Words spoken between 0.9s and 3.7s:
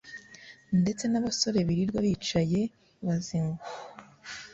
n’abasore birirwa bicaye bazinywa